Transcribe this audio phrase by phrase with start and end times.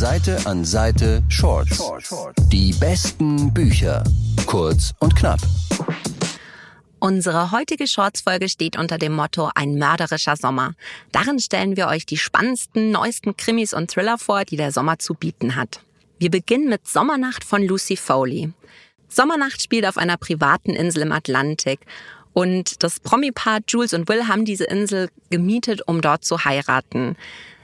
[0.00, 1.78] Seite an Seite Shorts.
[2.48, 4.02] Die besten Bücher.
[4.46, 5.40] Kurz und knapp.
[7.00, 10.72] Unsere heutige Shorts-Folge steht unter dem Motto Ein mörderischer Sommer.
[11.12, 15.12] Darin stellen wir euch die spannendsten, neuesten Krimis und Thriller vor, die der Sommer zu
[15.12, 15.82] bieten hat.
[16.18, 18.54] Wir beginnen mit Sommernacht von Lucy Foley.
[19.10, 21.80] Sommernacht spielt auf einer privaten Insel im Atlantik
[22.32, 27.18] und das Promi-Paar Jules und Will haben diese Insel gemietet, um dort zu heiraten.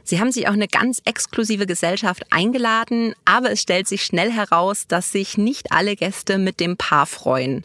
[0.09, 4.87] Sie haben sich auch eine ganz exklusive Gesellschaft eingeladen, aber es stellt sich schnell heraus,
[4.87, 7.65] dass sich nicht alle Gäste mit dem Paar freuen.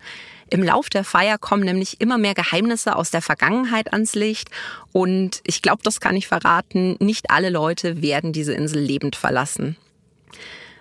[0.49, 4.49] Im Lauf der Feier kommen nämlich immer mehr Geheimnisse aus der Vergangenheit ans Licht
[4.91, 9.77] und ich glaube, das kann ich verraten, nicht alle Leute werden diese Insel lebend verlassen.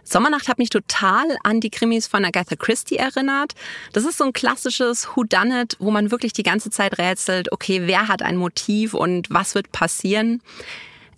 [0.02, 3.52] Sommernacht hat mich total an die Krimis von Agatha Christie erinnert.
[3.92, 7.52] Das ist so ein klassisches Who Done It, wo man wirklich die ganze Zeit rätselt,
[7.52, 10.40] okay, wer hat ein Motiv und was wird passieren?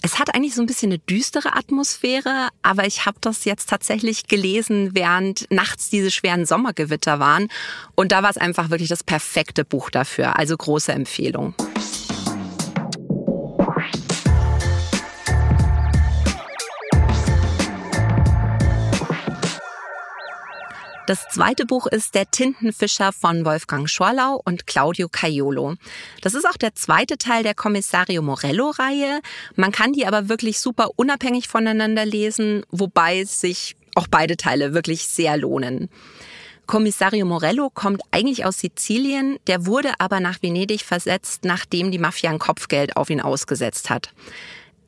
[0.04, 4.26] Es hat eigentlich so ein bisschen eine düstere Atmosphäre, aber ich habe das jetzt tatsächlich
[4.26, 7.48] gelesen, während nachts diese schweren Sommergewitter waren.
[7.94, 10.36] Und da war es einfach wirklich das perfekte Buch dafür.
[10.36, 11.54] Also große Empfehlung.
[21.06, 25.74] Das zweite Buch ist Der Tintenfischer von Wolfgang Schorlau und Claudio Caiolo.
[26.20, 29.20] Das ist auch der zweite Teil der Kommissario Morello-Reihe.
[29.56, 35.08] Man kann die aber wirklich super unabhängig voneinander lesen, wobei sich auch beide Teile wirklich
[35.08, 35.90] sehr lohnen.
[36.66, 42.30] Kommissario Morello kommt eigentlich aus Sizilien, der wurde aber nach Venedig versetzt, nachdem die Mafia
[42.30, 44.14] ein Kopfgeld auf ihn ausgesetzt hat.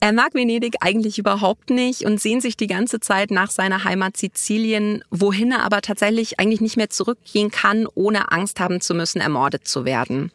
[0.04, 4.18] Er mag Venedig eigentlich überhaupt nicht und sehnt sich die ganze Zeit nach seiner Heimat
[4.18, 9.22] Sizilien, wohin er aber tatsächlich eigentlich nicht mehr zurückgehen kann, ohne Angst haben zu müssen,
[9.22, 10.30] ermordet zu werden.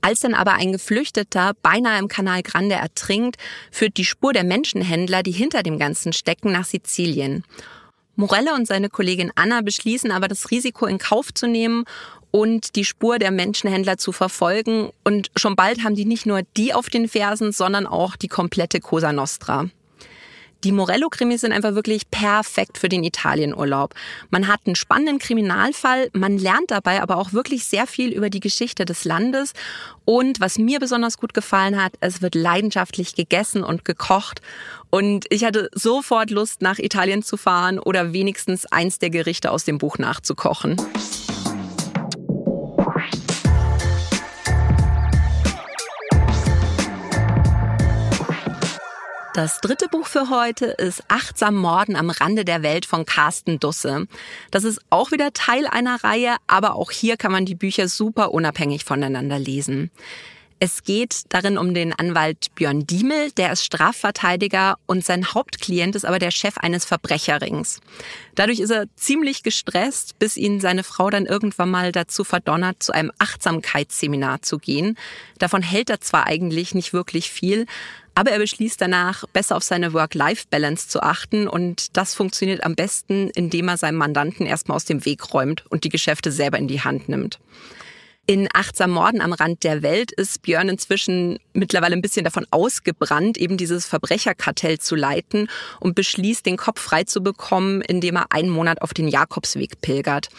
[0.00, 3.34] Als dann aber ein Geflüchteter beinahe im Kanal Grande ertrinkt,
[3.72, 7.42] führt die Spur der Menschenhändler, die hinter dem Ganzen stecken, nach Sizilien.
[8.14, 11.84] Morelle und seine Kollegin Anna beschließen aber das Risiko in Kauf zu nehmen
[12.34, 14.90] und die Spur der Menschenhändler zu verfolgen.
[15.04, 18.80] Und schon bald haben die nicht nur die auf den Fersen, sondern auch die komplette
[18.80, 19.66] Cosa Nostra.
[20.64, 23.94] Die Morello-Krimis sind einfach wirklich perfekt für den Italienurlaub.
[24.30, 28.40] Man hat einen spannenden Kriminalfall, man lernt dabei aber auch wirklich sehr viel über die
[28.40, 29.52] Geschichte des Landes.
[30.04, 34.40] Und was mir besonders gut gefallen hat, es wird leidenschaftlich gegessen und gekocht.
[34.90, 39.62] Und ich hatte sofort Lust, nach Italien zu fahren oder wenigstens eins der Gerichte aus
[39.62, 40.78] dem Buch nachzukochen.
[49.34, 54.06] Das dritte Buch für heute ist Achtsam Morden am Rande der Welt von Carsten Dusse.
[54.52, 58.32] Das ist auch wieder Teil einer Reihe, aber auch hier kann man die Bücher super
[58.32, 59.90] unabhängig voneinander lesen.
[60.64, 66.06] Es geht darin um den Anwalt Björn Diemel, der ist Strafverteidiger und sein Hauptklient ist
[66.06, 67.82] aber der Chef eines Verbrecherrings.
[68.34, 72.92] Dadurch ist er ziemlich gestresst, bis ihn seine Frau dann irgendwann mal dazu verdonnert, zu
[72.92, 74.96] einem Achtsamkeitsseminar zu gehen.
[75.38, 77.66] Davon hält er zwar eigentlich nicht wirklich viel,
[78.14, 83.28] aber er beschließt danach, besser auf seine Work-Life-Balance zu achten und das funktioniert am besten,
[83.34, 86.80] indem er seinem Mandanten erstmal aus dem Weg räumt und die Geschäfte selber in die
[86.80, 87.38] Hand nimmt.
[88.26, 93.36] In Achtsam Morden am Rand der Welt ist Björn inzwischen mittlerweile ein bisschen davon ausgebrannt,
[93.36, 95.48] eben dieses Verbrecherkartell zu leiten
[95.78, 100.30] und beschließt, den Kopf frei zu bekommen, indem er einen Monat auf den Jakobsweg pilgert.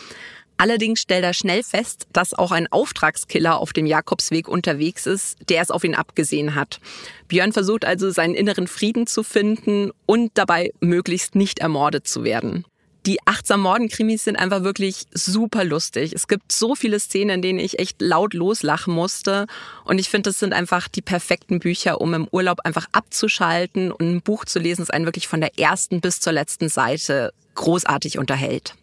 [0.57, 5.61] Allerdings stellt er schnell fest, dass auch ein Auftragskiller auf dem Jakobsweg unterwegs ist, der
[5.61, 6.79] es auf ihn abgesehen hat.
[7.27, 12.65] Björn versucht also seinen inneren Frieden zu finden und dabei möglichst nicht ermordet zu werden.
[13.05, 16.13] Die achtsam Morden-Krimis sind einfach wirklich super lustig.
[16.13, 19.45] Es gibt so viele Szenen, in denen ich echt laut loslachen musste.
[19.83, 24.09] Und ich finde, das sind einfach die perfekten Bücher, um im Urlaub einfach abzuschalten und
[24.09, 28.17] ein Buch zu lesen, das einen wirklich von der ersten bis zur letzten Seite großartig
[28.17, 28.73] unterhält.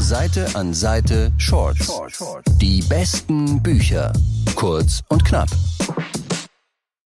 [0.00, 1.92] Seite an Seite Shorts.
[2.56, 4.14] Die besten Bücher.
[4.54, 5.50] Kurz und knapp.